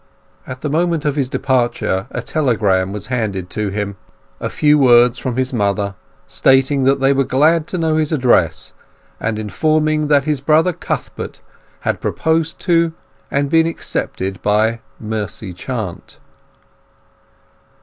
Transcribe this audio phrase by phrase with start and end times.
[0.47, 5.37] At the moment of his departure a telegram was handed to him—a few words from
[5.37, 5.93] his mother,
[6.25, 8.73] stating that they were glad to know his address,
[9.19, 11.41] and informing him that his brother Cuthbert
[11.81, 12.93] had proposed to
[13.29, 16.17] and been accepted by Mercy Chant.